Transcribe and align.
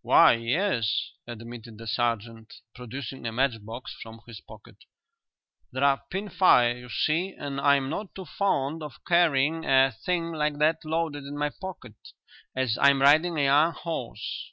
"Why, 0.00 0.36
yes," 0.36 1.10
admitted 1.26 1.76
the 1.76 1.86
sergeant, 1.86 2.50
producing 2.74 3.26
a 3.26 3.32
matchbox 3.32 3.92
from 4.02 4.22
his 4.26 4.40
pocket. 4.40 4.76
"They're 5.70 6.00
pin 6.08 6.30
fire, 6.30 6.74
you 6.74 6.88
see, 6.88 7.34
and 7.38 7.60
I'm 7.60 7.90
not 7.90 8.14
too 8.14 8.24
fond 8.24 8.82
of 8.82 9.04
carrying 9.06 9.66
a 9.66 9.92
thing 9.92 10.30
like 10.32 10.56
that 10.60 10.78
loaded 10.86 11.24
in 11.24 11.36
my 11.36 11.50
pocket 11.50 11.92
as 12.56 12.78
I'm 12.80 13.02
riding 13.02 13.36
a 13.38 13.42
young 13.44 13.72
horse." 13.74 14.52